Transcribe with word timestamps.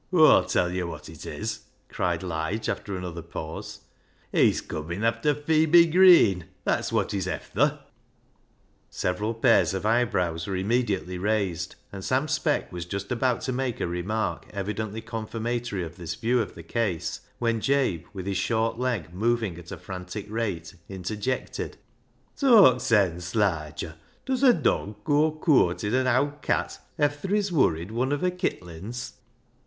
"Aw'll 0.11 0.45
tell 0.45 0.71
yo' 0.71 0.87
wot 0.87 1.09
it 1.09 1.27
is," 1.27 1.59
cried 1.87 2.23
Lige 2.23 2.67
after 2.69 2.97
another 2.97 3.21
pause," 3.21 3.81
he's 4.31 4.59
cumin' 4.59 5.01
efther 5.01 5.39
Phebe 5.43 5.85
Green; 5.85 6.45
that's 6.63 6.91
wot 6.91 7.11
he's 7.11 7.27
efther." 7.27 7.77
Several 8.89 9.35
pairs 9.35 9.75
of 9.75 9.85
eyebrows 9.85 10.47
were 10.47 10.55
immediately 10.55 11.19
raised, 11.19 11.75
and 11.91 12.03
Sam 12.03 12.27
Speck 12.27 12.71
was 12.71 12.85
just 12.85 13.11
about 13.11 13.41
to 13.41 13.51
make 13.53 13.79
a 13.79 13.85
remark 13.85 14.47
evidently 14.49 15.01
confirmatory 15.01 15.83
of 15.83 15.97
this 15.97 16.15
view 16.15 16.41
of 16.41 16.53
378 16.53 16.63
BECKSIDE 16.65 16.93
LIGHTS 16.95 17.09
the 17.11 17.15
case, 17.19 17.27
when 17.37 17.61
Jabe, 17.61 18.05
with 18.11 18.25
his 18.25 18.37
short 18.37 18.79
leg 18.79 19.13
moving 19.13 19.59
at 19.59 19.71
a 19.71 19.77
frantic 19.77 20.25
rate, 20.31 20.73
interjected 20.89 21.77
—"Talk 22.39 22.81
sense, 22.81 23.35
Liger. 23.35 23.93
Does 24.25 24.41
a 24.41 24.51
dog 24.51 24.95
goa 25.03 25.31
courtin' 25.31 25.93
an 25.93 26.07
owd 26.07 26.41
cat 26.41 26.79
efther 26.97 27.35
he's 27.35 27.51
worried 27.51 27.91
wun 27.91 28.11
of 28.11 28.21
her 28.21 28.31
kittlins 28.31 29.11